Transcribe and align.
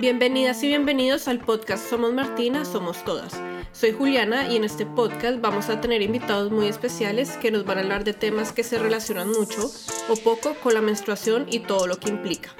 Bienvenidas 0.00 0.62
y 0.62 0.68
bienvenidos 0.68 1.26
al 1.26 1.40
podcast 1.40 1.90
Somos 1.90 2.12
Martina, 2.12 2.64
Somos 2.64 3.04
Todas. 3.04 3.32
Soy 3.72 3.90
Juliana 3.90 4.46
y 4.46 4.54
en 4.54 4.62
este 4.62 4.86
podcast 4.86 5.40
vamos 5.40 5.70
a 5.70 5.80
tener 5.80 6.02
invitados 6.02 6.52
muy 6.52 6.68
especiales 6.68 7.32
que 7.38 7.50
nos 7.50 7.64
van 7.64 7.78
a 7.78 7.80
hablar 7.80 8.04
de 8.04 8.12
temas 8.12 8.52
que 8.52 8.62
se 8.62 8.78
relacionan 8.78 9.28
mucho 9.28 9.68
o 10.08 10.14
poco 10.14 10.54
con 10.62 10.74
la 10.74 10.80
menstruación 10.82 11.46
y 11.50 11.58
todo 11.58 11.88
lo 11.88 11.98
que 11.98 12.10
implica. 12.10 12.54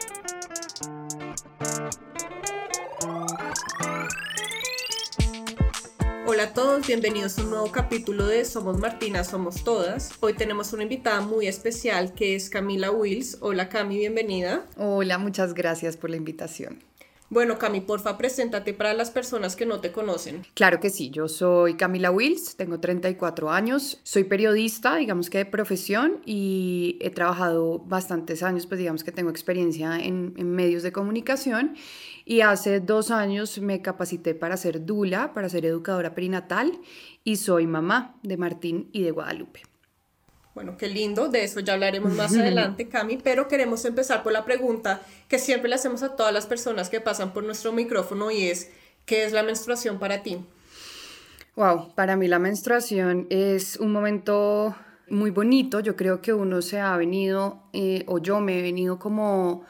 Hola 6.27 6.43
a 6.43 6.53
todos, 6.53 6.89
bienvenidos 6.89 7.39
a 7.39 7.43
un 7.43 7.51
nuevo 7.51 7.71
capítulo 7.71 8.27
de 8.27 8.45
Somos 8.45 8.79
Martina, 8.81 9.23
Somos 9.23 9.63
Todas. 9.63 10.11
Hoy 10.19 10.35
tenemos 10.35 10.73
una 10.73 10.83
invitada 10.83 11.21
muy 11.21 11.47
especial 11.47 12.15
que 12.15 12.35
es 12.35 12.51
Camila 12.51 12.91
Wills. 12.91 13.39
Hola 13.41 13.69
Cami, 13.69 13.97
bienvenida. 13.97 14.67
Hola, 14.77 15.19
muchas 15.19 15.55
gracias 15.55 15.97
por 15.97 16.11
la 16.11 16.17
invitación. 16.17 16.89
Bueno, 17.31 17.59
Cami, 17.59 17.83
porfa, 17.83 18.17
preséntate 18.17 18.73
para 18.73 18.95
las 18.95 19.11
personas 19.11 19.55
que 19.55 19.67
no 19.67 19.81
te 19.81 19.93
conocen. 19.93 20.47
Claro 20.55 20.81
que 20.81 20.89
sí, 20.89 21.11
yo 21.11 21.29
soy 21.29 21.75
Camila 21.75 22.11
Wills, 22.11 22.57
tengo 22.57 22.81
34 22.81 23.51
años, 23.51 24.01
soy 24.03 24.25
periodista, 24.25 24.97
digamos 24.97 25.29
que 25.29 25.37
de 25.37 25.45
profesión, 25.45 26.23
y 26.25 26.97
he 27.03 27.11
trabajado 27.11 27.81
bastantes 27.81 28.43
años, 28.43 28.67
pues 28.67 28.79
digamos 28.79 29.05
que 29.05 29.13
tengo 29.13 29.29
experiencia 29.29 29.99
en, 29.99 30.33
en 30.39 30.51
medios 30.53 30.83
de 30.83 30.91
comunicación, 30.91 31.77
y 32.25 32.41
hace 32.41 32.81
dos 32.81 33.11
años 33.11 33.59
me 33.59 33.83
capacité 33.83 34.35
para 34.35 34.57
ser 34.57 34.87
dula, 34.87 35.35
para 35.35 35.51
ser 35.51 35.67
educadora 35.67 36.15
perinatal, 36.15 36.81
y 37.25 37.37
soy 37.37 37.67
mamá 37.67 38.19
de 38.23 38.39
Martín 38.39 38.89
y 38.93 39.03
de 39.03 39.11
Guadalupe. 39.11 39.68
Bueno, 40.59 40.77
qué 40.77 40.89
lindo, 40.89 41.29
de 41.29 41.45
eso 41.45 41.61
ya 41.61 41.75
hablaremos 41.75 42.15
más 42.15 42.37
adelante, 42.37 42.89
Cami, 42.89 43.17
pero 43.19 43.47
queremos 43.47 43.85
empezar 43.85 44.25
por 44.25 44.33
la 44.33 44.45
pregunta 44.45 45.01
que 45.29 45.39
siempre 45.39 45.69
le 45.69 45.77
hacemos 45.77 46.03
a 46.03 46.17
todas 46.17 46.35
las 46.35 46.47
personas 46.47 46.91
que 46.91 47.01
pasan 47.01 47.33
por 47.33 47.45
nuestro 47.45 47.71
micrófono 47.71 48.33
y 48.33 48.49
es, 48.49 48.69
¿qué 49.05 49.25
es 49.25 49.31
la 49.31 49.45
menstruación 49.45 50.01
para 50.01 50.25
ti? 50.25 50.45
Wow, 51.55 51.95
para 51.95 52.17
mí 52.17 52.27
la 52.27 52.41
menstruación 52.41 53.29
es 53.31 53.77
un 53.77 53.93
momento 53.93 54.75
muy 55.09 55.31
bonito, 55.31 55.79
yo 55.79 55.95
creo 55.95 56.21
que 56.21 56.33
uno 56.33 56.61
se 56.61 56.81
ha 56.81 56.97
venido, 56.97 57.63
eh, 57.73 58.03
o 58.09 58.19
yo 58.19 58.41
me 58.41 58.59
he 58.59 58.63
venido 58.63 58.99
como 58.99 59.65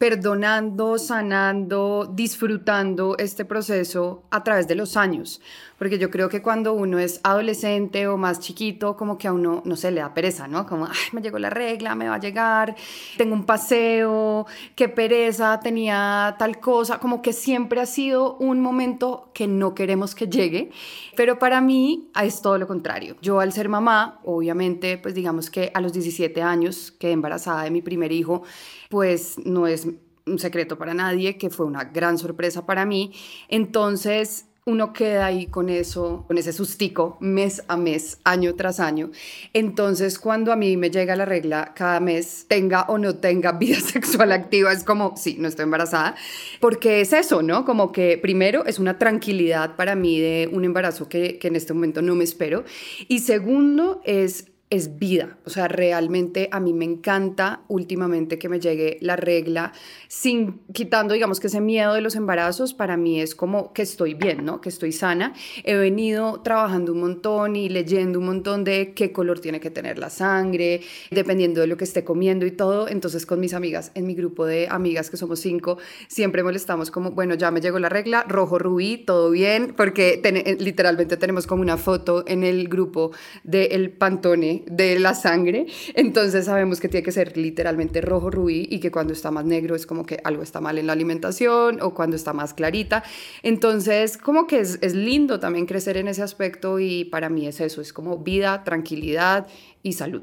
perdonando, 0.00 0.96
sanando, 0.96 2.10
disfrutando 2.10 3.18
este 3.18 3.44
proceso 3.44 4.22
a 4.30 4.42
través 4.42 4.66
de 4.66 4.74
los 4.74 4.96
años. 4.96 5.42
Porque 5.76 5.98
yo 5.98 6.10
creo 6.10 6.30
que 6.30 6.40
cuando 6.40 6.72
uno 6.72 6.98
es 6.98 7.20
adolescente 7.22 8.06
o 8.06 8.16
más 8.16 8.40
chiquito, 8.40 8.96
como 8.96 9.18
que 9.18 9.28
a 9.28 9.34
uno, 9.34 9.60
no 9.66 9.76
se 9.76 9.90
le 9.90 10.00
da 10.00 10.14
pereza, 10.14 10.48
¿no? 10.48 10.64
Como, 10.64 10.86
ay, 10.86 10.96
me 11.12 11.20
llegó 11.20 11.38
la 11.38 11.50
regla, 11.50 11.94
me 11.94 12.08
va 12.08 12.14
a 12.14 12.18
llegar, 12.18 12.76
tengo 13.18 13.34
un 13.34 13.44
paseo, 13.44 14.46
qué 14.74 14.88
pereza, 14.88 15.60
tenía 15.60 16.34
tal 16.38 16.60
cosa. 16.60 16.98
Como 16.98 17.20
que 17.20 17.34
siempre 17.34 17.82
ha 17.82 17.86
sido 17.86 18.36
un 18.38 18.62
momento 18.62 19.30
que 19.34 19.46
no 19.46 19.74
queremos 19.74 20.14
que 20.14 20.28
llegue. 20.28 20.70
Pero 21.14 21.38
para 21.38 21.60
mí 21.60 22.08
es 22.18 22.40
todo 22.40 22.56
lo 22.56 22.66
contrario. 22.66 23.16
Yo 23.20 23.40
al 23.40 23.52
ser 23.52 23.68
mamá, 23.68 24.18
obviamente, 24.24 24.96
pues 24.96 25.14
digamos 25.14 25.50
que 25.50 25.70
a 25.74 25.82
los 25.82 25.92
17 25.92 26.40
años 26.40 26.90
quedé 26.90 27.12
embarazada 27.12 27.64
de 27.64 27.70
mi 27.70 27.82
primer 27.82 28.12
hijo 28.12 28.44
pues 28.90 29.38
no 29.44 29.66
es 29.66 29.86
un 30.26 30.38
secreto 30.38 30.76
para 30.76 30.92
nadie, 30.92 31.38
que 31.38 31.48
fue 31.48 31.64
una 31.64 31.84
gran 31.84 32.18
sorpresa 32.18 32.66
para 32.66 32.84
mí. 32.84 33.12
Entonces, 33.48 34.46
uno 34.66 34.92
queda 34.92 35.26
ahí 35.26 35.46
con 35.46 35.68
eso, 35.68 36.24
con 36.26 36.36
ese 36.38 36.52
sustico 36.52 37.16
mes 37.20 37.62
a 37.68 37.76
mes, 37.76 38.18
año 38.24 38.54
tras 38.56 38.78
año. 38.78 39.10
Entonces, 39.52 40.18
cuando 40.18 40.52
a 40.52 40.56
mí 40.56 40.76
me 40.76 40.90
llega 40.90 41.16
la 41.16 41.24
regla 41.24 41.72
cada 41.74 42.00
mes, 42.00 42.46
tenga 42.48 42.82
o 42.82 42.98
no 42.98 43.16
tenga 43.16 43.52
vida 43.52 43.80
sexual 43.80 44.32
activa, 44.32 44.72
es 44.72 44.84
como, 44.84 45.16
sí, 45.16 45.36
no 45.38 45.48
estoy 45.48 45.64
embarazada, 45.64 46.14
porque 46.60 47.00
es 47.00 47.12
eso, 47.12 47.42
¿no? 47.42 47.64
Como 47.64 47.92
que 47.92 48.18
primero 48.18 48.66
es 48.66 48.78
una 48.78 48.98
tranquilidad 48.98 49.76
para 49.76 49.94
mí 49.94 50.20
de 50.20 50.50
un 50.52 50.64
embarazo 50.64 51.08
que, 51.08 51.38
que 51.38 51.48
en 51.48 51.56
este 51.56 51.72
momento 51.72 52.02
no 52.02 52.14
me 52.14 52.24
espero. 52.24 52.64
Y 53.08 53.20
segundo 53.20 54.02
es 54.04 54.50
es 54.70 54.98
vida. 55.00 55.36
O 55.44 55.50
sea, 55.50 55.66
realmente 55.66 56.48
a 56.52 56.60
mí 56.60 56.72
me 56.72 56.84
encanta 56.84 57.62
últimamente 57.66 58.38
que 58.38 58.48
me 58.48 58.60
llegue 58.60 58.98
la 59.00 59.16
regla 59.16 59.72
sin 60.06 60.60
quitando, 60.72 61.12
digamos, 61.12 61.40
que 61.40 61.48
ese 61.48 61.60
miedo 61.60 61.92
de 61.92 62.00
los 62.00 62.14
embarazos, 62.14 62.72
para 62.72 62.96
mí 62.96 63.20
es 63.20 63.34
como 63.34 63.72
que 63.72 63.82
estoy 63.82 64.14
bien, 64.14 64.44
¿no? 64.44 64.60
Que 64.60 64.68
estoy 64.68 64.92
sana. 64.92 65.34
He 65.64 65.74
venido 65.74 66.40
trabajando 66.42 66.92
un 66.92 67.00
montón 67.00 67.56
y 67.56 67.68
leyendo 67.68 68.20
un 68.20 68.26
montón 68.26 68.62
de 68.62 68.94
qué 68.94 69.10
color 69.10 69.40
tiene 69.40 69.58
que 69.58 69.70
tener 69.70 69.98
la 69.98 70.08
sangre, 70.08 70.82
dependiendo 71.10 71.60
de 71.60 71.66
lo 71.66 71.76
que 71.76 71.84
esté 71.84 72.04
comiendo 72.04 72.46
y 72.46 72.52
todo. 72.52 72.86
Entonces, 72.86 73.26
con 73.26 73.40
mis 73.40 73.54
amigas, 73.54 73.90
en 73.96 74.06
mi 74.06 74.14
grupo 74.14 74.46
de 74.46 74.68
amigas, 74.70 75.10
que 75.10 75.16
somos 75.16 75.40
cinco, 75.40 75.78
siempre 76.06 76.44
molestamos 76.44 76.92
como, 76.92 77.10
bueno, 77.10 77.34
ya 77.34 77.50
me 77.50 77.60
llegó 77.60 77.80
la 77.80 77.88
regla, 77.88 78.24
rojo, 78.28 78.60
rubí, 78.60 78.98
todo 78.98 79.32
bien, 79.32 79.74
porque 79.76 80.20
eh, 80.22 80.56
literalmente 80.60 81.16
tenemos 81.16 81.48
como 81.48 81.62
una 81.62 81.76
foto 81.76 82.22
en 82.28 82.44
el 82.44 82.68
grupo 82.68 83.10
del 83.42 83.90
Pantone 83.90 84.59
de 84.66 84.98
la 84.98 85.14
sangre, 85.14 85.66
entonces 85.94 86.46
sabemos 86.46 86.80
que 86.80 86.88
tiene 86.88 87.04
que 87.04 87.12
ser 87.12 87.36
literalmente 87.36 88.00
rojo 88.00 88.30
rubí 88.30 88.66
y 88.70 88.80
que 88.80 88.90
cuando 88.90 89.12
está 89.12 89.30
más 89.30 89.44
negro 89.44 89.74
es 89.74 89.86
como 89.86 90.04
que 90.04 90.20
algo 90.24 90.42
está 90.42 90.60
mal 90.60 90.78
en 90.78 90.86
la 90.86 90.92
alimentación 90.92 91.80
o 91.80 91.94
cuando 91.94 92.16
está 92.16 92.32
más 92.32 92.54
clarita. 92.54 93.02
Entonces, 93.42 94.16
como 94.16 94.46
que 94.46 94.60
es, 94.60 94.78
es 94.82 94.94
lindo 94.94 95.40
también 95.40 95.66
crecer 95.66 95.96
en 95.96 96.08
ese 96.08 96.22
aspecto 96.22 96.78
y 96.78 97.04
para 97.04 97.28
mí 97.28 97.46
es 97.46 97.60
eso, 97.60 97.80
es 97.80 97.92
como 97.92 98.18
vida, 98.18 98.64
tranquilidad 98.64 99.46
y 99.82 99.94
salud. 99.94 100.22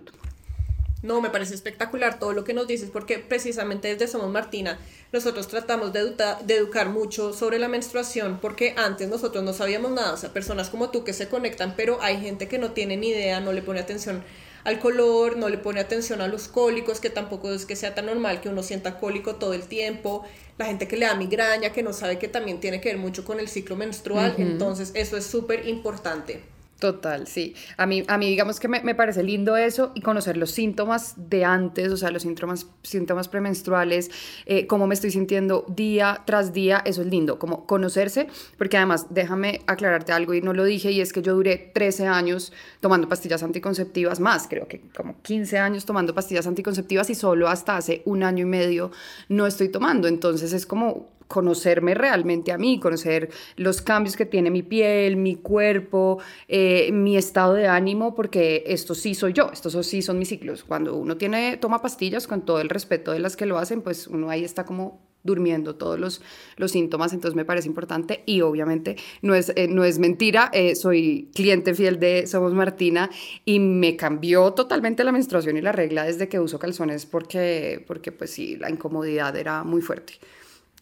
No, 1.07 1.22
me 1.22 1.29
parece 1.29 1.56
espectacular 1.56 2.19
todo 2.19 2.34
lo 2.34 2.44
que 2.44 2.53
nos 2.53 2.68
dices 2.68 2.90
porque 2.91 3.18
precisamente 3.18 3.88
desde 3.88 4.09
Somos 4.09 4.29
Martina 4.29 4.78
nosotros 5.13 5.47
tratamos 5.47 5.94
de, 5.94 6.13
de, 6.45 6.56
educar 6.57 6.90
mucho 6.90 7.31
sobre 7.31 7.59
la 7.59 7.69
menstruación 7.69 8.40
porque 8.41 8.73
antes 8.75 9.07
nosotros 9.07 9.41
no 9.41 9.53
sabíamos 9.53 9.91
nada, 9.91 10.12
o 10.12 10.18
sea, 10.18 10.34
personas 10.34 10.69
como 10.69 10.90
tú 10.90 11.06
que 11.06 11.13
se 11.13 11.29
conectan, 11.29 11.75
pero 11.78 12.01
hay 12.01 12.19
gente 12.19 12.50
que 12.50 12.59
no 12.59 12.72
tiene 12.72 12.97
ni 12.97 13.12
idea, 13.12 13.40
no 13.40 13.53
le 13.53 13.62
pone 13.62 13.79
atención 13.79 14.22
al 14.66 14.79
color, 14.79 15.38
no 15.38 15.47
le 15.47 15.57
pone 15.57 15.79
atención 15.79 16.19
a 16.19 16.28
los 16.28 16.50
cólicos, 16.50 17.00
que 17.00 17.09
tampoco 17.09 17.53
es 17.53 17.66
que 17.66 17.78
sea 17.78 17.95
tan 17.95 18.07
normal 18.07 18.41
que 18.41 18.50
uno 18.50 18.62
sienta 18.62 19.00
cólico 19.00 19.35
todo 19.35 19.53
el 19.53 19.63
tiempo, 19.63 20.25
la 20.57 20.66
gente 20.66 20.89
que 20.89 20.97
le 20.97 21.06
da 21.06 21.16
migraña, 21.16 21.72
que 21.72 21.84
no 21.84 21.94
sabe 21.94 22.19
que 22.19 22.28
también 22.28 22.59
tiene 22.59 22.81
que 22.81 22.89
ver 22.89 22.97
mucho 22.97 23.24
con 23.24 23.39
el 23.39 23.47
ciclo 23.47 23.78
menstrual, 23.78 24.35
entonces 24.38 24.91
eso 24.94 25.16
es 25.16 25.25
súper 25.25 25.69
importante. 25.69 26.56
Total, 26.80 27.26
sí. 27.26 27.56
A 27.78 27.88
mí, 27.88 28.04
a 28.08 28.20
mí 28.20 28.28
digamos 28.30 28.60
que 28.60 28.68
me, 28.68 28.84
me, 28.84 28.94
parece 28.94 29.24
lindo 29.24 29.58
eso 29.58 29.92
y 29.96 30.02
conocer 30.02 30.38
los 30.38 30.52
síntomas 30.52 31.16
de 31.18 31.44
antes, 31.44 31.92
o 31.92 31.98
sea, 31.98 32.12
los 32.12 32.22
síntomas, 32.22 32.68
síntomas 32.84 33.28
premenstruales, 33.28 34.12
eh, 34.46 34.68
cómo 34.68 34.86
me 34.86 34.94
estoy 34.94 35.10
sintiendo 35.10 35.66
día 35.68 36.22
tras 36.26 36.54
día, 36.54 36.84
eso 36.86 37.02
es 37.02 37.08
lindo, 37.08 37.40
como 37.40 37.66
conocerse, 37.66 38.28
porque 38.60 38.78
además, 38.78 39.08
déjame 39.10 39.62
aclararte 39.66 40.12
algo 40.12 40.36
y 40.36 40.42
no 40.42 40.54
lo 40.54 40.66
dije, 40.66 40.92
y 40.92 41.02
es 41.02 41.14
que 41.14 41.24
yo 41.24 41.34
duré 41.34 41.72
13 41.74 42.06
años 42.06 42.54
tomando 42.80 43.10
pastillas 43.10 43.42
anticonceptivas, 43.42 44.20
más, 44.20 44.48
creo 44.48 44.68
que 44.68 44.82
como 44.96 45.20
15 45.24 45.58
años 45.58 45.84
tomando 45.84 46.14
pastillas 46.14 46.46
anticonceptivas 46.46 47.10
y 47.10 47.16
solo 47.16 47.48
hasta 47.48 47.78
hace 47.78 48.04
un 48.06 48.22
año 48.22 48.44
y 48.44 48.50
medio 48.50 48.92
no 49.30 49.48
estoy 49.48 49.70
tomando, 49.70 50.08
entonces 50.08 50.54
es 50.54 50.68
como 50.68 51.17
conocerme 51.28 51.94
realmente 51.94 52.52
a 52.52 52.58
mí, 52.58 52.80
conocer 52.80 53.30
los 53.56 53.82
cambios 53.82 54.16
que 54.16 54.26
tiene 54.26 54.50
mi 54.50 54.64
piel, 54.64 55.18
mi 55.18 55.36
cuerpo, 55.36 56.20
eh, 56.48 56.92
mi 56.92 57.18
estado 57.18 57.54
de 57.54 57.68
ánimo, 57.68 58.16
porque 58.16 58.64
esto 58.68 58.96
sí 58.96 59.14
soy 59.14 59.34
yo, 59.34 59.50
estos 59.52 59.86
sí 59.86 60.02
son 60.02 60.20
mis 60.20 60.30
ciclos. 60.30 60.64
Cuando 60.64 60.96
uno 60.96 61.18
tiene, 61.18 61.58
toma 61.58 61.82
pastillas 61.82 62.28
con 62.28 62.42
todo 62.42 62.60
el 62.62 62.70
respeto 62.70 63.12
de 63.12 63.20
las 63.20 63.36
que 63.36 63.46
lo 63.46 63.58
hacen, 63.58 63.82
pues 63.82 64.08
uno 64.08 64.30
ahí 64.30 64.44
está 64.44 64.66
como 64.66 65.02
durmiendo 65.24 65.76
todos 65.76 66.00
los, 66.00 66.22
los 66.56 66.72
síntomas, 66.72 67.14
entonces 67.14 67.36
me 67.36 67.46
parece 67.46 67.68
importante 67.68 68.24
y 68.26 68.42
obviamente 68.42 68.96
no 69.22 69.36
es, 69.36 69.52
eh, 69.56 69.68
no 69.68 69.84
es 69.84 70.00
mentira, 70.00 70.50
eh, 70.54 70.76
soy 70.76 71.30
cliente 71.36 71.76
fiel 71.76 72.00
de 72.00 72.26
Somos 72.26 72.54
Martina 72.54 73.10
y 73.44 73.60
me 73.60 73.96
cambió 73.96 74.54
totalmente 74.54 75.04
la 75.04 75.12
menstruación 75.12 75.57
y 75.57 75.62
la 75.62 75.74
regla 75.74 76.06
desde 76.06 76.30
que 76.30 76.40
uso 76.40 76.57
calzones 76.57 77.06
porque, 77.06 77.84
porque 77.86 78.12
pues 78.12 78.31
sí, 78.31 78.56
la 78.56 78.69
incomodidad 78.69 79.36
era 79.36 79.63
muy 79.63 79.81
fuerte 79.81 80.13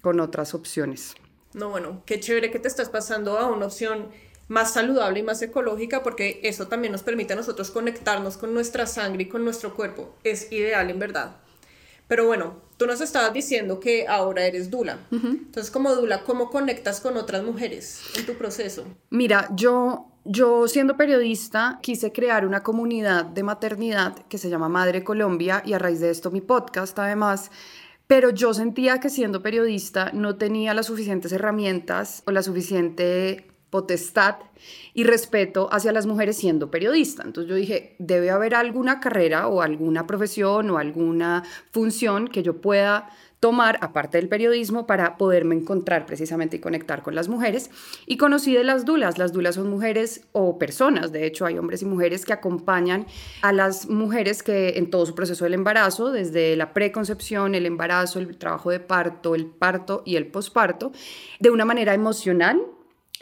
con 0.06 0.20
otras 0.20 0.54
opciones. 0.54 1.16
No, 1.56 1.70
bueno, 1.70 2.04
qué 2.06 2.20
chévere 2.20 2.52
que 2.52 2.60
te 2.60 2.68
estás 2.68 2.90
pasando 2.90 3.40
a 3.40 3.48
una 3.48 3.66
opción 3.66 4.10
más 4.48 4.72
saludable 4.72 5.22
y 5.22 5.24
más 5.24 5.42
ecológica 5.42 6.04
porque 6.04 6.42
eso 6.44 6.68
también 6.68 6.92
nos 6.92 7.02
permite 7.02 7.34
a 7.34 7.36
nosotros 7.36 7.72
conectarnos 7.72 8.38
con 8.38 8.54
nuestra 8.54 8.86
sangre 8.86 9.24
y 9.24 9.26
con 9.28 9.44
nuestro 9.44 9.74
cuerpo. 9.74 10.16
Es 10.24 10.52
ideal 10.52 10.92
en 10.92 11.00
verdad. 11.00 11.38
Pero 12.08 12.28
bueno, 12.28 12.62
tú 12.78 12.86
nos 12.86 13.02
estabas 13.02 13.34
diciendo 13.34 13.80
que 13.80 14.08
ahora 14.08 14.46
eres 14.46 14.70
Dula. 14.70 15.00
Entonces, 15.12 15.72
como 15.72 15.96
Dula, 15.96 16.22
¿cómo 16.22 16.52
conectas 16.52 17.02
con 17.02 17.18
otras 17.18 17.44
mujeres 17.44 18.04
en 18.16 18.28
tu 18.28 18.36
proceso? 18.36 18.86
Mira, 19.10 19.50
yo, 19.56 20.12
yo 20.24 20.68
siendo 20.68 20.98
periodista 20.98 21.80
quise 21.82 22.12
crear 22.12 22.46
una 22.46 22.62
comunidad 22.62 23.26
de 23.26 23.42
maternidad 23.42 24.20
que 24.28 24.38
se 24.38 24.52
llama 24.52 24.70
Madre 24.70 25.04
Colombia 25.04 25.64
y 25.66 25.74
a 25.74 25.80
raíz 25.80 26.00
de 26.00 26.12
esto 26.12 26.30
mi 26.30 26.42
podcast 26.42 27.00
además 27.00 27.50
pero 28.08 28.30
yo 28.30 28.54
sentía 28.54 29.00
que 29.00 29.10
siendo 29.10 29.42
periodista 29.42 30.12
no 30.14 30.36
tenía 30.36 30.74
las 30.74 30.88
suficientes 30.88 31.32
herramientas 31.32 32.24
o 32.26 32.32
la 32.32 32.44
suficiente 32.44 33.48
potestad 33.70 34.36
y 34.94 35.04
respeto 35.04 35.68
hacia 35.72 35.92
las 35.92 36.06
mujeres 36.06 36.38
siendo 36.38 36.72
periodista. 36.72 37.24
Entonces 37.24 37.50
yo 37.50 37.56
dije, 37.56 37.96
debe 38.00 38.30
haber 38.30 38.56
alguna 38.56 39.00
carrera 39.00 39.48
o 39.48 39.62
alguna 39.62 40.08
profesión 40.08 40.70
o 40.70 40.78
alguna 40.78 41.44
función 41.72 42.28
que 42.28 42.42
yo 42.42 42.62
pueda 42.62 43.10
tomar, 43.46 43.78
aparte 43.82 44.18
del 44.18 44.28
periodismo, 44.28 44.88
para 44.88 45.18
poderme 45.18 45.54
encontrar 45.54 46.08
precisamente 46.08 46.58
y 46.58 46.60
conectar 46.60 47.04
con 47.04 47.14
las 47.14 47.28
mujeres. 47.28 47.70
Y 48.08 48.18
conocí 48.18 48.56
de 48.56 48.64
las 48.64 48.86
dulas. 48.86 49.20
Las 49.20 49.34
dulas 49.34 49.54
son 49.54 49.70
mujeres 49.70 50.26
o 50.32 50.58
personas, 50.58 51.12
de 51.12 51.28
hecho 51.28 51.46
hay 51.46 51.60
hombres 51.60 51.84
y 51.84 51.86
mujeres 51.86 52.26
que 52.26 52.34
acompañan 52.34 53.06
a 53.44 53.54
las 53.54 53.88
mujeres 53.88 54.42
que 54.42 54.80
en 54.80 54.90
todo 54.90 55.06
su 55.06 55.14
proceso 55.14 55.44
del 55.44 55.54
embarazo, 55.54 56.12
desde 56.12 56.56
la 56.56 56.74
preconcepción, 56.74 57.54
el 57.54 57.68
embarazo, 57.68 58.18
el 58.18 58.36
trabajo 58.36 58.72
de 58.72 58.80
parto, 58.80 59.36
el 59.36 59.46
parto 59.46 60.02
y 60.08 60.16
el 60.16 60.26
posparto, 60.26 60.92
de 61.40 61.52
una 61.52 61.66
manera 61.66 61.94
emocional, 61.94 62.60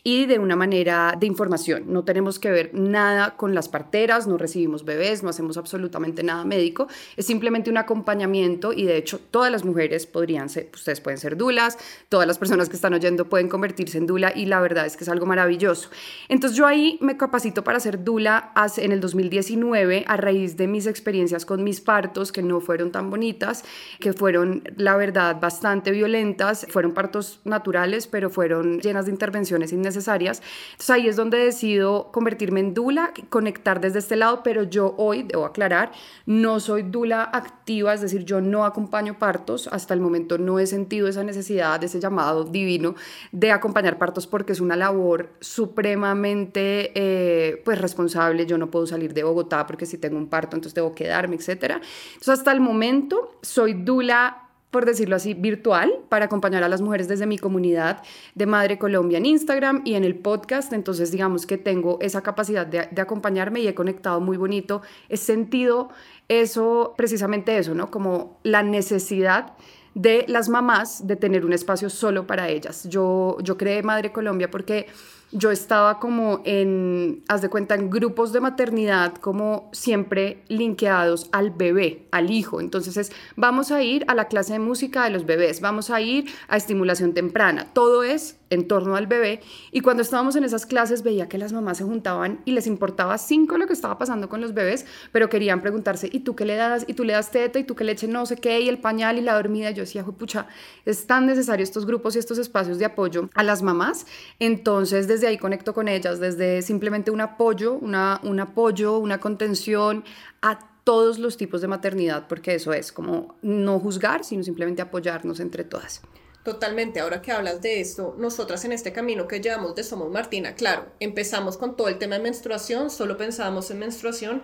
y 0.06 0.26
de 0.26 0.38
una 0.38 0.58
manera 0.58 1.16
de 1.18 1.26
información. 1.26 1.86
No 1.88 2.04
tenemos 2.04 2.38
que 2.38 2.52
ver 2.52 2.72
nada 2.74 3.38
con 3.38 3.56
las 3.56 3.70
parteras, 3.70 4.28
no 4.28 4.38
recibimos 4.38 4.84
bebés, 4.84 5.24
no 5.24 5.30
hacemos 5.30 5.56
absolutamente 5.58 6.24
nada 6.24 6.44
médico, 6.44 6.88
es 7.16 7.26
simplemente 7.26 7.70
un 7.70 7.78
acompañamiento 7.78 8.74
y 8.74 8.84
de 8.84 8.98
hecho 8.98 9.20
todas 9.20 9.50
las 9.50 9.64
mujeres 9.64 10.06
podrían 10.06 10.50
ser, 10.50 10.70
ustedes 10.74 11.00
pueden 11.00 11.20
ser 11.20 11.38
dulas, 11.38 11.78
todas 12.10 12.28
las 12.28 12.38
personas 12.38 12.68
que 12.68 12.76
están 12.76 12.94
oyendo 12.94 13.30
pueden 13.30 13.48
convertirse 13.48 13.98
en 13.98 14.06
dula 14.06 14.34
y 14.36 14.46
la 14.46 14.60
verdad 14.60 14.86
es 14.86 14.98
que 14.98 15.06
es 15.06 15.10
algo 15.10 15.26
maravilloso. 15.26 15.90
Entonces 16.28 16.58
yo 16.58 16.68
ahí 16.68 16.98
me 17.00 17.16
capacito 17.16 17.64
para 17.64 17.80
ser 17.80 18.04
dula 18.04 18.52
en 18.76 18.92
el 18.92 19.00
2019 19.00 20.04
a 20.06 20.18
raíz 20.18 20.58
de 20.58 20.68
mis 20.68 20.86
experiencias 20.86 21.46
con 21.46 21.64
mis 21.64 21.80
partos 21.80 22.34
que 22.34 22.44
no 22.44 22.60
fueron 22.60 22.92
tan 22.92 23.10
bonitas, 23.10 23.64
que 24.02 24.12
fueron 24.12 24.64
la 24.76 24.98
verdad 24.98 25.40
bastante 25.40 25.92
violentas, 25.92 26.68
fueron 26.70 26.94
partos 26.94 27.40
naturales 27.46 28.08
pero 28.08 28.30
fueron 28.30 28.82
llenas 28.82 29.06
de 29.06 29.12
intervenciones 29.12 29.72
innecesarias 29.72 29.93
necesarias. 29.94 30.42
Entonces 30.72 30.90
ahí 30.90 31.08
es 31.08 31.16
donde 31.16 31.38
decido 31.38 32.12
convertirme 32.12 32.60
en 32.60 32.74
dula, 32.74 33.14
conectar 33.30 33.80
desde 33.80 34.00
este 34.00 34.16
lado, 34.16 34.42
pero 34.44 34.64
yo 34.64 34.96
hoy, 34.98 35.24
debo 35.24 35.46
aclarar, 35.46 35.92
no 36.26 36.60
soy 36.60 36.84
dula 36.84 37.24
activa, 37.24 37.94
es 37.94 38.02
decir, 38.02 38.26
yo 38.26 38.42
no 38.42 38.66
acompaño 38.66 39.20
partos, 39.20 39.68
hasta 39.72 39.94
el 39.94 40.00
momento 40.00 40.38
no 40.38 40.60
he 40.60 40.66
sentido 40.66 41.08
esa 41.08 41.24
necesidad, 41.24 41.84
ese 41.84 42.00
llamado 42.00 42.44
divino 42.44 42.96
de 43.32 43.52
acompañar 43.52 43.98
partos 43.98 44.28
porque 44.28 44.54
es 44.54 44.60
una 44.60 44.76
labor 44.76 45.30
supremamente 45.40 46.92
eh, 46.96 47.62
pues 47.64 47.80
responsable, 47.80 48.46
yo 48.46 48.58
no 48.58 48.72
puedo 48.72 48.88
salir 48.88 49.14
de 49.14 49.24
Bogotá 49.24 49.68
porque 49.68 49.86
si 49.86 49.98
tengo 49.98 50.18
un 50.18 50.28
parto 50.28 50.56
entonces 50.56 50.74
debo 50.76 50.94
quedarme, 50.94 51.36
etcétera. 51.36 51.82
Entonces 52.08 52.40
hasta 52.40 52.52
el 52.52 52.60
momento 52.60 53.38
soy 53.42 53.74
dula 53.74 54.44
por 54.74 54.86
decirlo 54.86 55.16
así, 55.16 55.36
virtual 55.36 55.94
para 56.10 56.26
acompañar 56.26 56.64
a 56.64 56.68
las 56.68 56.82
mujeres 56.82 57.08
desde 57.08 57.28
mi 57.28 57.38
comunidad 57.38 58.02
de 58.34 58.48
Madre 58.48 58.80
Colombia 58.80 59.20
en 59.20 59.28
Instagram 59.28 59.84
y 59.86 59.94
en 59.94 60.04
el 60.04 60.16
podcast. 60.16 60.74
Entonces, 60.74 61.12
digamos 61.12 61.46
que 61.46 61.60
tengo 61.60 62.00
esa 62.02 62.24
capacidad 62.24 62.66
de, 62.66 63.00
acompañarme 63.00 63.62
y 63.62 63.68
he 63.68 63.76
conectado 63.76 64.20
muy 64.20 64.36
bonito. 64.36 64.82
He 65.10 65.18
sentido 65.18 65.90
eso, 66.28 66.96
precisamente 66.98 67.56
eso, 67.56 67.76
¿no? 67.76 67.92
Como 67.92 68.40
la 68.42 68.64
necesidad 68.64 69.54
de 69.94 70.26
las 70.28 70.50
mamás 70.50 71.06
de 71.06 71.18
tener 71.18 71.46
un 71.46 71.54
espacio 71.54 71.92
solo 71.92 72.26
para 72.26 72.50
ellas. 72.50 72.90
Yo, 72.90 73.38
yo 73.44 73.58
creé 73.58 73.84
Madre 73.84 74.12
Colombia 74.12 74.50
porque 74.50 74.88
yo 75.34 75.52
estaba 75.52 76.00
como 76.00 76.42
en, 76.46 77.24
haz 77.28 77.42
de 77.42 77.50
cuenta, 77.50 77.76
en 77.76 77.90
grupos 77.90 78.32
de 78.34 78.40
maternidad 78.40 79.16
como 79.16 79.70
siempre 79.74 80.44
linkeados 80.48 81.30
al 81.32 81.52
bebé, 81.52 82.08
al 82.12 82.32
hijo. 82.32 82.62
Entonces 82.62 82.98
es, 82.98 83.12
vamos 83.36 83.72
a 83.72 83.82
ir 83.82 84.06
a 84.08 84.16
la 84.16 84.28
clase 84.28 84.54
de 84.54 84.60
música 84.60 85.04
de 85.04 85.10
los 85.10 85.26
bebés, 85.26 85.60
vamos 85.60 85.90
a 85.90 86.02
ir 86.02 86.32
a 86.48 86.58
estimulación 86.58 87.14
temprana. 87.14 87.68
Todo 87.74 88.04
es 88.04 88.38
en 88.54 88.68
torno 88.68 88.96
al 88.96 89.08
bebé. 89.08 89.42
Y 89.72 89.82
cuando 89.82 90.02
estábamos 90.02 90.36
en 90.36 90.44
esas 90.44 90.66
clases 90.66 91.04
veía 91.04 91.28
que 91.28 91.38
las 91.38 91.54
mamás 91.54 91.78
se 91.78 91.84
juntaban 91.84 92.42
y 92.46 92.52
les 92.52 92.68
importaba 92.68 93.18
cinco 93.18 93.58
lo 93.58 93.68
que 93.68 93.74
estaba 93.74 93.98
pasando 93.98 94.30
con 94.30 94.42
los 94.42 94.54
bebés, 94.54 94.86
pero 95.12 95.30
querían 95.30 95.62
preguntarse, 95.62 96.10
¿y 96.12 96.22
tú 96.22 96.36
qué 96.36 96.46
le 96.46 96.56
das? 96.56 96.86
¿Y 96.88 96.94
tú 96.94 97.04
le 97.04 97.14
das 97.14 97.32
teta? 97.32 97.60
¿Y 97.60 97.64
tú 97.64 97.76
qué 97.76 97.84
leche 97.84 98.08
no 98.08 98.26
sé 98.26 98.38
qué? 98.38 98.62
¿Y 98.62 98.70
el 98.70 98.80
pañal 98.80 99.18
y 99.18 99.22
la 99.22 99.34
dormida? 99.36 99.72
Yo 99.72 99.84
decía, 99.84 100.04
pucha, 100.04 100.48
es 100.86 101.08
tan 101.08 101.26
necesario 101.26 101.64
estos 101.64 101.86
grupos 101.86 102.16
y 102.16 102.20
estos 102.20 102.38
espacios 102.38 102.80
de 102.80 102.86
apoyo 102.86 103.30
a 103.34 103.44
las 103.44 103.62
mamás. 103.62 104.06
Entonces, 104.40 105.08
desde 105.08 105.28
ahí 105.28 105.38
conecto 105.38 105.74
con 105.74 105.88
ellas, 105.88 106.20
desde 106.20 106.62
simplemente 106.62 107.12
un 107.12 107.22
apoyo, 107.22 107.74
una, 107.74 108.20
un 108.24 108.40
apoyo, 108.40 108.98
una 108.98 109.20
contención 109.20 110.04
a 110.42 110.60
todos 110.84 111.20
los 111.20 111.38
tipos 111.38 111.62
de 111.62 111.68
maternidad, 111.68 112.28
porque 112.28 112.56
eso 112.56 112.74
es 112.74 112.92
como 112.92 113.36
no 113.42 113.80
juzgar, 113.80 114.24
sino 114.24 114.44
simplemente 114.44 114.82
apoyarnos 114.82 115.40
entre 115.40 115.64
todas. 115.64 116.02
Totalmente, 116.44 117.00
ahora 117.00 117.22
que 117.22 117.32
hablas 117.32 117.62
de 117.62 117.80
esto, 117.80 118.16
nosotras 118.18 118.66
en 118.66 118.74
este 118.74 118.92
camino 118.92 119.30
que 119.30 119.40
llevamos 119.40 119.76
de 119.76 119.84
Somos 119.84 120.12
Martina, 120.12 120.56
claro, 120.56 120.88
empezamos 121.00 121.56
con 121.56 121.78
todo 121.78 121.88
el 121.88 121.98
tema 121.98 122.18
de 122.18 122.22
menstruación, 122.22 122.90
solo 122.90 123.16
pensábamos 123.16 123.72
en 123.72 123.80
menstruación, 123.80 124.44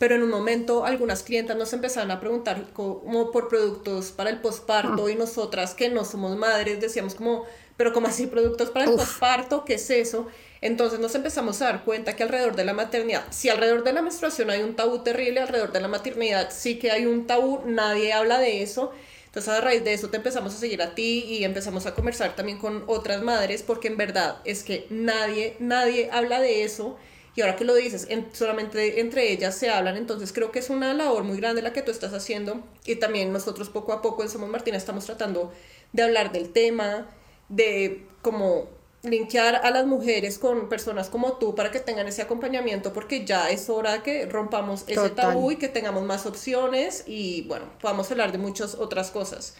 pero 0.00 0.16
en 0.16 0.24
un 0.24 0.30
momento 0.30 0.84
algunas 0.84 1.22
clientas 1.22 1.56
nos 1.56 1.72
empezaron 1.72 2.10
a 2.10 2.18
preguntar 2.18 2.66
como 2.72 3.30
por 3.30 3.48
productos 3.48 4.10
para 4.10 4.30
el 4.30 4.40
posparto 4.40 5.06
ah. 5.06 5.10
y 5.10 5.14
nosotras 5.14 5.74
que 5.74 5.88
no 5.88 6.04
somos 6.04 6.36
madres 6.36 6.80
decíamos 6.80 7.14
como, 7.14 7.44
pero 7.76 7.92
como 7.92 8.08
así 8.08 8.26
productos 8.26 8.70
para 8.70 8.86
el 8.86 8.96
posparto? 8.96 9.64
¿Qué 9.64 9.74
es 9.74 9.88
eso? 9.88 10.26
Entonces 10.60 10.98
nos 10.98 11.14
empezamos 11.14 11.62
a 11.62 11.66
dar 11.66 11.84
cuenta 11.84 12.16
que 12.16 12.24
alrededor 12.24 12.56
de 12.56 12.64
la 12.64 12.74
maternidad, 12.74 13.24
si 13.30 13.50
alrededor 13.50 13.84
de 13.84 13.92
la 13.92 14.02
menstruación 14.02 14.50
hay 14.50 14.62
un 14.62 14.74
tabú 14.74 15.04
terrible, 15.04 15.40
alrededor 15.40 15.70
de 15.70 15.80
la 15.80 15.88
maternidad 15.88 16.48
sí 16.50 16.78
que 16.80 16.90
hay 16.90 17.06
un 17.06 17.28
tabú, 17.28 17.62
nadie 17.66 18.12
habla 18.12 18.40
de 18.40 18.62
eso. 18.62 18.90
Entonces 19.36 19.52
a 19.52 19.60
raíz 19.60 19.84
de 19.84 19.92
eso 19.92 20.08
te 20.08 20.16
empezamos 20.16 20.54
a 20.54 20.56
seguir 20.56 20.80
a 20.80 20.94
ti 20.94 21.26
y 21.28 21.44
empezamos 21.44 21.84
a 21.84 21.94
conversar 21.94 22.34
también 22.34 22.56
con 22.56 22.84
otras 22.86 23.20
madres 23.20 23.62
porque 23.62 23.88
en 23.88 23.98
verdad 23.98 24.38
es 24.46 24.62
que 24.62 24.86
nadie, 24.88 25.56
nadie 25.58 26.08
habla 26.10 26.40
de 26.40 26.64
eso. 26.64 26.96
Y 27.34 27.42
ahora 27.42 27.54
que 27.54 27.66
lo 27.66 27.74
dices, 27.74 28.08
solamente 28.32 28.98
entre 28.98 29.30
ellas 29.30 29.54
se 29.54 29.68
hablan, 29.68 29.98
entonces 29.98 30.32
creo 30.32 30.52
que 30.52 30.58
es 30.58 30.70
una 30.70 30.94
labor 30.94 31.24
muy 31.24 31.36
grande 31.36 31.60
la 31.60 31.74
que 31.74 31.82
tú 31.82 31.90
estás 31.90 32.14
haciendo. 32.14 32.64
Y 32.86 32.96
también 32.96 33.30
nosotros 33.30 33.68
poco 33.68 33.92
a 33.92 34.00
poco 34.00 34.22
en 34.22 34.30
Somos 34.30 34.48
Martina 34.48 34.78
estamos 34.78 35.04
tratando 35.04 35.52
de 35.92 36.02
hablar 36.02 36.32
del 36.32 36.50
tema, 36.54 37.06
de 37.50 38.06
como 38.22 38.70
linkear 39.10 39.56
a 39.56 39.70
las 39.70 39.86
mujeres 39.86 40.38
con 40.38 40.68
personas 40.68 41.08
como 41.08 41.34
tú 41.34 41.54
para 41.54 41.70
que 41.70 41.80
tengan 41.80 42.06
ese 42.06 42.22
acompañamiento 42.22 42.92
porque 42.92 43.24
ya 43.24 43.50
es 43.50 43.68
hora 43.68 44.02
que 44.02 44.26
rompamos 44.26 44.84
ese 44.86 45.10
tabú 45.10 45.52
y 45.52 45.56
que 45.56 45.68
tengamos 45.68 46.04
más 46.04 46.26
opciones 46.26 47.04
y 47.06 47.42
bueno, 47.42 47.66
podamos 47.80 48.10
hablar 48.10 48.32
de 48.32 48.38
muchas 48.38 48.74
otras 48.74 49.10
cosas. 49.10 49.54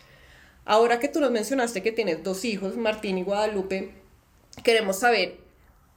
Ahora 0.65 0.99
que 0.99 1.09
tú 1.09 1.21
nos 1.21 1.31
mencionaste 1.31 1.83
que 1.83 1.93
tienes 1.93 2.25
dos 2.25 2.45
hijos, 2.45 2.77
Martín 2.77 3.19
y 3.19 3.23
Guadalupe, 3.23 3.93
queremos 4.65 4.99
saber, 4.99 5.39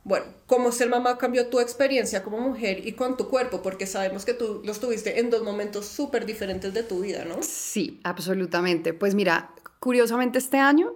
bueno, 0.03 0.27
cómo 0.45 0.71
ser 0.71 0.89
mamá 0.89 1.17
cambió 1.17 1.47
tu 1.47 1.59
experiencia 1.59 2.23
como 2.23 2.39
mujer 2.39 2.87
y 2.87 2.93
con 2.93 3.17
tu 3.17 3.29
cuerpo, 3.29 3.63
porque 3.63 3.87
sabemos 3.87 4.25
que 4.25 4.33
tú 4.33 4.61
los 4.63 4.79
tuviste 4.79 5.19
en 5.19 5.31
dos 5.31 5.43
momentos 5.43 5.87
súper 5.87 6.25
diferentes 6.27 6.73
de 6.73 6.83
tu 6.83 7.01
vida, 7.01 7.25
¿no? 7.25 7.37
Sí, 7.41 7.99
absolutamente. 8.03 8.93
Pues 8.93 9.15
mira, 9.15 9.53
curiosamente 9.79 10.37
este 10.37 10.57
año 10.57 10.93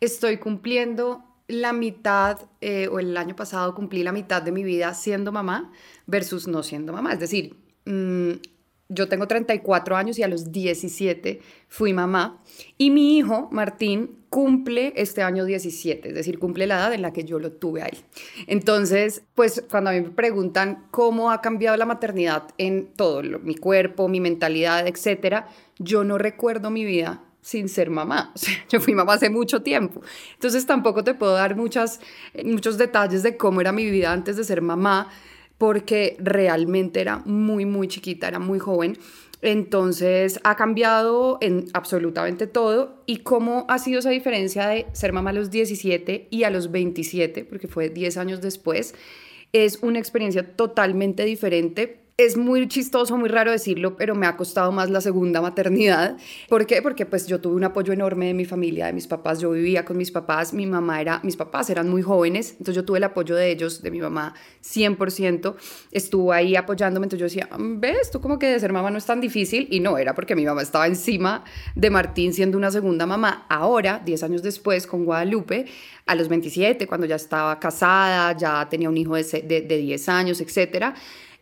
estoy 0.00 0.38
cumpliendo 0.38 1.24
la 1.52 1.72
mitad, 1.72 2.40
eh, 2.60 2.88
o 2.88 2.98
el 2.98 3.16
año 3.16 3.36
pasado 3.36 3.74
cumplí 3.74 4.02
la 4.02 4.12
mitad 4.12 4.42
de 4.42 4.52
mi 4.52 4.64
vida 4.64 4.94
siendo 4.94 5.32
mamá 5.32 5.72
versus 6.06 6.48
no 6.48 6.62
siendo 6.62 6.92
mamá. 6.92 7.12
Es 7.12 7.20
decir, 7.20 7.56
mm, 7.84 8.32
yo 8.88 9.08
tengo 9.08 9.26
34 9.26 9.96
años 9.96 10.18
y 10.18 10.22
a 10.22 10.28
los 10.28 10.52
17 10.52 11.40
fui 11.68 11.92
mamá. 11.92 12.42
Y 12.76 12.90
mi 12.90 13.16
hijo, 13.16 13.48
Martín, 13.50 14.22
cumple 14.28 14.92
este 14.96 15.22
año 15.22 15.44
17, 15.44 16.08
es 16.08 16.14
decir, 16.14 16.38
cumple 16.38 16.66
la 16.66 16.76
edad 16.76 16.94
en 16.94 17.02
la 17.02 17.12
que 17.12 17.24
yo 17.24 17.38
lo 17.38 17.52
tuve 17.52 17.82
ahí. 17.82 17.98
Entonces, 18.46 19.22
pues 19.34 19.64
cuando 19.70 19.90
a 19.90 19.92
mí 19.92 20.00
me 20.00 20.10
preguntan 20.10 20.86
cómo 20.90 21.30
ha 21.30 21.40
cambiado 21.40 21.76
la 21.76 21.86
maternidad 21.86 22.44
en 22.58 22.86
todo, 22.94 23.22
mi 23.40 23.54
cuerpo, 23.54 24.08
mi 24.08 24.20
mentalidad, 24.20 24.86
etcétera, 24.86 25.48
yo 25.78 26.04
no 26.04 26.18
recuerdo 26.18 26.70
mi 26.70 26.84
vida 26.84 27.22
sin 27.42 27.68
ser 27.68 27.90
mamá. 27.90 28.32
yo 28.70 28.80
fui 28.80 28.94
mamá 28.94 29.14
hace 29.14 29.28
mucho 29.28 29.60
tiempo. 29.62 30.00
Entonces 30.34 30.64
tampoco 30.64 31.04
te 31.04 31.12
puedo 31.12 31.34
dar 31.34 31.56
muchas, 31.56 32.00
muchos 32.42 32.78
detalles 32.78 33.22
de 33.22 33.36
cómo 33.36 33.60
era 33.60 33.72
mi 33.72 33.90
vida 33.90 34.12
antes 34.12 34.36
de 34.36 34.44
ser 34.44 34.62
mamá, 34.62 35.10
porque 35.58 36.16
realmente 36.18 37.00
era 37.00 37.18
muy, 37.18 37.66
muy 37.66 37.88
chiquita, 37.88 38.28
era 38.28 38.38
muy 38.38 38.58
joven. 38.58 38.96
Entonces 39.42 40.38
ha 40.44 40.54
cambiado 40.54 41.38
en 41.40 41.66
absolutamente 41.74 42.46
todo. 42.46 43.02
¿Y 43.06 43.18
cómo 43.18 43.66
ha 43.68 43.78
sido 43.78 43.98
esa 43.98 44.10
diferencia 44.10 44.68
de 44.68 44.86
ser 44.92 45.12
mamá 45.12 45.30
a 45.30 45.34
los 45.34 45.50
17 45.50 46.28
y 46.30 46.44
a 46.44 46.50
los 46.50 46.70
27, 46.70 47.44
porque 47.44 47.66
fue 47.66 47.90
10 47.90 48.16
años 48.18 48.40
después? 48.40 48.94
Es 49.52 49.80
una 49.82 49.98
experiencia 49.98 50.56
totalmente 50.56 51.24
diferente 51.24 52.01
es 52.24 52.36
muy 52.36 52.68
chistoso, 52.68 53.16
muy 53.16 53.28
raro 53.28 53.50
decirlo, 53.50 53.96
pero 53.96 54.14
me 54.14 54.26
ha 54.26 54.36
costado 54.36 54.72
más 54.72 54.90
la 54.90 55.00
segunda 55.00 55.40
maternidad. 55.40 56.16
¿Por 56.48 56.66
qué? 56.66 56.82
Porque 56.82 57.06
pues 57.06 57.26
yo 57.26 57.40
tuve 57.40 57.54
un 57.54 57.64
apoyo 57.64 57.92
enorme 57.92 58.26
de 58.26 58.34
mi 58.34 58.44
familia, 58.44 58.86
de 58.86 58.92
mis 58.92 59.06
papás. 59.06 59.40
Yo 59.40 59.50
vivía 59.50 59.84
con 59.84 59.96
mis 59.96 60.10
papás, 60.10 60.52
mi 60.52 60.66
mamá 60.66 61.00
era, 61.00 61.20
mis 61.22 61.36
papás 61.36 61.70
eran 61.70 61.88
muy 61.88 62.02
jóvenes, 62.02 62.52
entonces 62.52 62.74
yo 62.74 62.84
tuve 62.84 62.98
el 62.98 63.04
apoyo 63.04 63.34
de 63.34 63.50
ellos, 63.50 63.82
de 63.82 63.90
mi 63.90 64.00
mamá, 64.00 64.34
100%. 64.62 65.54
Estuvo 65.90 66.32
ahí 66.32 66.56
apoyándome, 66.56 67.06
entonces 67.06 67.20
yo 67.20 67.26
decía, 67.26 67.48
ves, 67.58 68.10
tú 68.10 68.20
como 68.20 68.38
que 68.38 68.46
de 68.46 68.60
ser 68.60 68.72
mamá 68.72 68.90
no 68.90 68.98
es 68.98 69.06
tan 69.06 69.20
difícil. 69.20 69.68
Y 69.70 69.80
no, 69.80 69.98
era 69.98 70.14
porque 70.14 70.34
mi 70.34 70.44
mamá 70.44 70.62
estaba 70.62 70.86
encima 70.86 71.44
de 71.74 71.90
Martín 71.90 72.32
siendo 72.32 72.58
una 72.58 72.70
segunda 72.70 73.06
mamá. 73.06 73.46
Ahora, 73.48 74.00
10 74.04 74.22
años 74.22 74.42
después, 74.42 74.86
con 74.86 75.04
Guadalupe, 75.04 75.66
a 76.06 76.14
los 76.14 76.28
27, 76.28 76.86
cuando 76.86 77.06
ya 77.06 77.16
estaba 77.16 77.58
casada, 77.58 78.36
ya 78.36 78.68
tenía 78.68 78.88
un 78.88 78.96
hijo 78.96 79.14
de, 79.16 79.22
de, 79.22 79.60
de 79.62 79.76
10 79.76 80.08
años, 80.08 80.40
etcétera 80.40 80.94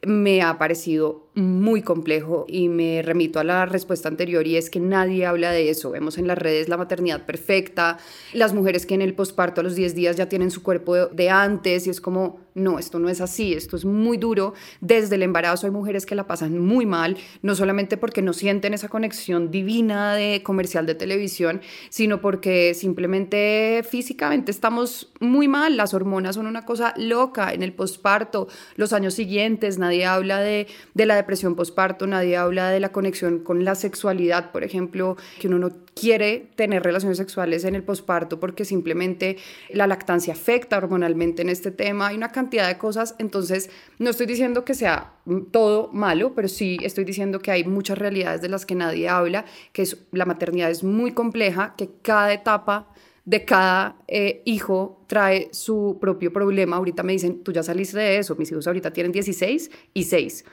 me 0.02 0.42
ha 0.42 0.58
parecido 0.58 1.29
muy 1.40 1.82
complejo 1.82 2.44
y 2.48 2.68
me 2.68 3.02
remito 3.02 3.40
a 3.40 3.44
la 3.44 3.66
respuesta 3.66 4.08
anterior 4.08 4.46
y 4.46 4.56
es 4.56 4.70
que 4.70 4.80
nadie 4.80 5.26
habla 5.26 5.50
de 5.50 5.70
eso. 5.70 5.90
Vemos 5.90 6.18
en 6.18 6.26
las 6.26 6.38
redes 6.38 6.68
la 6.68 6.76
maternidad 6.76 7.26
perfecta, 7.26 7.98
las 8.32 8.54
mujeres 8.54 8.86
que 8.86 8.94
en 8.94 9.02
el 9.02 9.14
posparto 9.14 9.60
a 9.60 9.64
los 9.64 9.74
10 9.74 9.94
días 9.94 10.16
ya 10.16 10.28
tienen 10.28 10.50
su 10.50 10.62
cuerpo 10.62 10.94
de 11.06 11.30
antes 11.30 11.86
y 11.86 11.90
es 11.90 12.00
como, 12.00 12.40
no, 12.54 12.78
esto 12.78 12.98
no 12.98 13.08
es 13.08 13.20
así, 13.20 13.54
esto 13.54 13.76
es 13.76 13.84
muy 13.84 14.18
duro. 14.18 14.54
Desde 14.80 15.16
el 15.16 15.22
embarazo 15.22 15.66
hay 15.66 15.72
mujeres 15.72 16.06
que 16.06 16.14
la 16.14 16.26
pasan 16.26 16.58
muy 16.58 16.86
mal, 16.86 17.16
no 17.42 17.54
solamente 17.54 17.96
porque 17.96 18.22
no 18.22 18.32
sienten 18.32 18.74
esa 18.74 18.88
conexión 18.88 19.50
divina 19.50 20.14
de 20.14 20.42
comercial 20.42 20.86
de 20.86 20.94
televisión, 20.94 21.60
sino 21.88 22.20
porque 22.20 22.74
simplemente 22.74 23.82
físicamente 23.88 24.50
estamos 24.50 25.10
muy 25.20 25.48
mal, 25.48 25.76
las 25.76 25.94
hormonas 25.94 26.36
son 26.36 26.46
una 26.46 26.64
cosa 26.64 26.94
loca 26.96 27.52
en 27.52 27.62
el 27.62 27.72
posparto, 27.72 28.48
los 28.76 28.92
años 28.92 29.14
siguientes, 29.14 29.78
nadie 29.78 30.04
habla 30.04 30.40
de, 30.40 30.66
de 30.94 31.06
la 31.06 31.16
depresión 31.16 31.29
posparto, 31.56 32.06
nadie 32.06 32.36
habla 32.36 32.70
de 32.70 32.80
la 32.80 32.92
conexión 32.92 33.40
con 33.40 33.64
la 33.64 33.74
sexualidad, 33.74 34.52
por 34.52 34.64
ejemplo, 34.64 35.16
que 35.40 35.48
uno 35.48 35.58
no 35.58 35.70
quiere 35.94 36.50
tener 36.56 36.82
relaciones 36.82 37.18
sexuales 37.18 37.64
en 37.64 37.74
el 37.74 37.82
posparto 37.82 38.40
porque 38.40 38.64
simplemente 38.64 39.36
la 39.70 39.86
lactancia 39.86 40.32
afecta 40.32 40.78
hormonalmente 40.78 41.42
en 41.42 41.48
este 41.48 41.70
tema, 41.70 42.08
hay 42.08 42.16
una 42.16 42.32
cantidad 42.32 42.68
de 42.68 42.78
cosas, 42.78 43.14
entonces 43.18 43.70
no 43.98 44.10
estoy 44.10 44.26
diciendo 44.26 44.64
que 44.64 44.74
sea 44.74 45.14
todo 45.50 45.90
malo, 45.92 46.34
pero 46.34 46.48
sí 46.48 46.78
estoy 46.82 47.04
diciendo 47.04 47.40
que 47.40 47.50
hay 47.50 47.64
muchas 47.64 47.98
realidades 47.98 48.40
de 48.40 48.48
las 48.48 48.66
que 48.66 48.74
nadie 48.74 49.08
habla, 49.08 49.44
que 49.72 49.82
es, 49.82 49.96
la 50.12 50.24
maternidad 50.24 50.70
es 50.70 50.82
muy 50.84 51.12
compleja, 51.12 51.74
que 51.76 51.90
cada 52.02 52.32
etapa 52.32 52.88
de 53.24 53.44
cada 53.44 53.96
eh, 54.08 54.42
hijo 54.44 55.04
trae 55.06 55.50
su 55.52 55.98
propio 56.00 56.32
problema. 56.32 56.76
Ahorita 56.76 57.02
me 57.02 57.12
dicen, 57.12 57.42
tú 57.42 57.52
ya 57.52 57.62
saliste 57.62 57.98
de 57.98 58.18
eso, 58.18 58.34
mis 58.36 58.50
hijos 58.50 58.66
ahorita 58.66 58.92
tienen 58.92 59.12
16 59.12 59.70
y 59.94 60.04
6. 60.04 60.44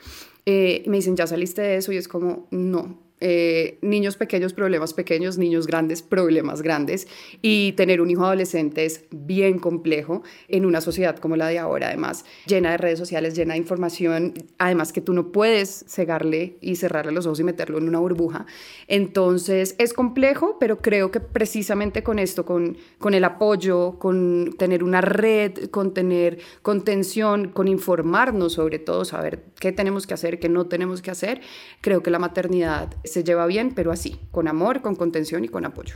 Eh, 0.50 0.84
me 0.88 0.96
dicen, 0.96 1.18
ya 1.18 1.28
saliste 1.28 1.62
de 1.62 1.76
eso 1.76 1.92
y 1.92 1.98
es 1.98 2.08
como, 2.08 2.48
no, 2.52 2.98
eh, 3.20 3.80
niños 3.82 4.16
pequeños, 4.16 4.54
problemas 4.54 4.94
pequeños, 4.94 5.38
niños 5.38 5.66
grandes, 5.68 6.02
problemas 6.02 6.62
grandes. 6.62 7.08
Y 7.42 7.72
tener 7.74 8.02
un 8.02 8.10
hijo 8.10 8.26
adolescente 8.26 8.86
es 8.86 9.06
bien 9.12 9.60
complejo 9.60 10.24
en 10.48 10.66
una 10.66 10.82
sociedad 10.82 11.18
como 11.18 11.36
la 11.36 11.48
de 11.48 11.60
ahora, 11.60 11.88
además, 11.88 12.26
llena 12.46 12.72
de 12.72 12.78
redes 12.78 13.00
sociales, 13.00 13.36
llena 13.36 13.54
de 13.54 13.60
información, 13.60 14.34
además 14.58 14.94
que 14.94 15.02
tú 15.02 15.14
no 15.14 15.32
puedes 15.32 15.86
cegarle 15.88 16.58
y 16.62 16.76
cerrarle 16.76 17.12
los 17.12 17.26
ojos 17.26 17.40
y 17.40 17.44
meterlo 17.44 17.78
en 17.78 17.88
una 17.88 18.00
burbuja. 18.00 18.46
Entonces 18.88 19.76
es 19.80 19.94
complejo, 19.94 20.58
pero 20.60 20.80
creo 20.80 21.12
que 21.12 21.20
precisamente 21.20 22.04
con 22.04 22.20
esto, 22.20 22.46
con, 22.46 22.78
con 23.00 23.14
el 23.14 23.24
apoyo, 23.24 23.98
con 24.00 24.56
tener 24.58 24.84
una 24.84 25.02
red, 25.02 25.70
con 25.72 25.94
tener 25.94 26.40
contención, 26.62 27.50
con 27.50 27.68
informarnos 27.68 28.54
sobre 28.54 28.80
todo, 28.80 29.06
saber 29.06 29.44
qué 29.60 29.72
tenemos 29.72 30.08
que 30.08 30.14
hacer, 30.14 30.40
qué 30.40 30.50
no 30.50 30.68
tenemos 30.68 31.02
que 31.02 31.12
hacer, 31.12 31.42
creo 31.82 32.04
que 32.04 32.12
la 32.12 32.20
maternidad 32.20 32.94
se 33.08 33.24
lleva 33.24 33.46
bien, 33.46 33.74
pero 33.74 33.92
así, 33.92 34.20
con 34.32 34.48
amor, 34.48 34.82
con 34.82 34.96
contención 34.96 35.44
y 35.44 35.48
con 35.48 35.66
apoyo. 35.66 35.96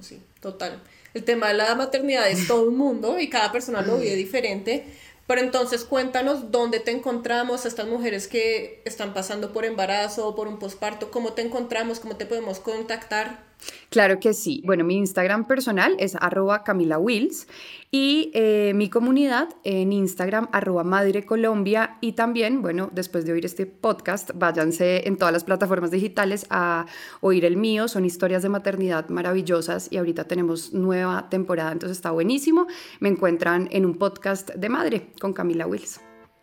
sí, 0.00 0.20
total. 0.40 0.82
El 1.14 1.24
tema 1.24 1.48
de 1.48 1.54
la 1.54 1.74
maternidad 1.74 2.28
es 2.30 2.46
todo 2.48 2.68
un 2.68 2.76
mundo 2.76 3.20
y 3.20 3.28
cada 3.28 3.52
persona 3.52 3.82
lo 3.82 3.98
vive 3.98 4.16
diferente. 4.16 4.86
Pero 5.26 5.40
entonces 5.40 5.84
cuéntanos 5.84 6.50
dónde 6.50 6.80
te 6.80 6.90
encontramos, 6.90 7.64
estas 7.64 7.86
mujeres 7.86 8.26
que 8.26 8.82
están 8.84 9.14
pasando 9.14 9.52
por 9.52 9.64
embarazo 9.64 10.26
o 10.26 10.34
por 10.34 10.48
un 10.48 10.58
posparto, 10.58 11.10
cómo 11.10 11.32
te 11.32 11.42
encontramos, 11.42 12.00
cómo 12.00 12.16
te 12.16 12.26
podemos 12.26 12.58
contactar. 12.58 13.44
Claro 13.90 14.20
que 14.20 14.32
sí. 14.32 14.62
Bueno, 14.64 14.84
mi 14.84 14.96
Instagram 14.96 15.46
personal 15.46 15.96
es 15.98 16.16
arroba 16.16 16.64
Camila 16.64 16.98
Wills 16.98 17.46
y 17.90 18.30
eh, 18.32 18.72
mi 18.74 18.88
comunidad 18.88 19.50
en 19.64 19.92
Instagram 19.92 20.48
arroba 20.52 20.82
Madre 20.82 21.26
Colombia 21.26 21.98
y 22.00 22.12
también, 22.12 22.62
bueno, 22.62 22.90
después 22.92 23.26
de 23.26 23.32
oír 23.32 23.44
este 23.44 23.66
podcast, 23.66 24.30
váyanse 24.34 25.06
en 25.06 25.16
todas 25.16 25.32
las 25.32 25.44
plataformas 25.44 25.90
digitales 25.90 26.46
a 26.48 26.86
oír 27.20 27.44
el 27.44 27.56
mío. 27.56 27.88
Son 27.88 28.04
historias 28.04 28.42
de 28.42 28.48
maternidad 28.48 29.08
maravillosas 29.10 29.88
y 29.90 29.98
ahorita 29.98 30.24
tenemos 30.24 30.72
nueva 30.72 31.28
temporada, 31.28 31.72
entonces 31.72 31.98
está 31.98 32.10
buenísimo. 32.10 32.66
Me 33.00 33.10
encuentran 33.10 33.68
en 33.72 33.84
un 33.84 33.98
podcast 33.98 34.50
de 34.54 34.68
Madre 34.68 35.12
con 35.20 35.32
Camila 35.32 35.66
Wills. 35.66 36.00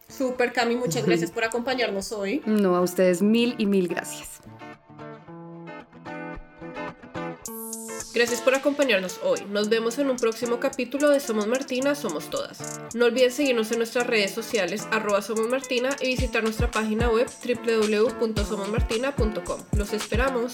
Super 0.08 0.52
Cami, 0.54 0.76
muchas 0.76 1.06
gracias 1.06 1.32
por 1.32 1.44
acompañarnos 1.44 2.12
hoy. 2.12 2.42
No, 2.46 2.76
a 2.76 2.82
ustedes 2.82 3.22
mil 3.22 3.56
y 3.58 3.66
mil 3.66 3.88
gracias. 3.88 4.42
Gracias 8.14 8.42
por 8.42 8.54
acompañarnos 8.56 9.20
hoy. 9.24 9.42
Nos 9.50 9.70
vemos 9.70 9.98
en 10.00 10.10
un 10.10 10.18
próximo 10.18 10.60
capítulo 10.60 11.10
de 11.10 11.20
Somos 11.20 11.46
Martina, 11.46 11.94
Somos 11.94 12.32
Todas. 12.32 12.82
No 12.96 13.06
olviden 13.06 13.32
seguirnos 13.32 13.72
en 13.72 13.78
nuestras 13.78 14.08
redes 14.08 14.32
sociales 14.32 14.88
arroba 14.92 15.22
y 16.02 16.08
visitar 16.08 16.42
nuestra 16.44 16.72
página 16.72 17.08
web 17.10 17.30
www.somosmartina.com. 17.46 19.62
Los 19.78 19.94
esperamos. 19.94 20.54